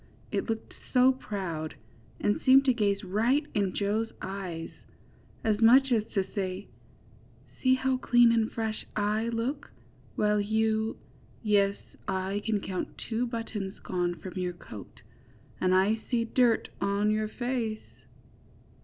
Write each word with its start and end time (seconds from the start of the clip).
It 0.31 0.49
looked 0.49 0.73
so 0.95 1.11
proud, 1.11 1.75
and 2.19 2.41
seemed 2.41 2.65
to 2.65 2.73
gaze 2.73 3.03
right 3.03 3.45
in 3.53 3.75
Joe's 3.75 4.11
eyes, 4.19 4.71
as 5.43 5.61
much 5.61 5.91
as 5.91 6.03
to 6.15 6.25
say, 6.33 6.65
^^See 7.63 7.77
how 7.77 7.97
clean 7.97 8.31
and 8.31 8.51
fresh 8.51 8.83
I 8.95 9.29
look, 9.29 9.69
while 10.15 10.41
you— 10.41 10.97
yes, 11.43 11.77
I 12.07 12.41
can 12.43 12.61
count 12.61 12.97
two 12.97 13.27
buttons 13.27 13.77
gone 13.77 14.15
from 14.15 14.33
your 14.39 14.53
coat, 14.53 15.01
and 15.59 15.75
I 15.75 16.01
see 16.09 16.25
dirt 16.25 16.69
on 16.81 17.11
your 17.11 17.27
face." 17.27 18.01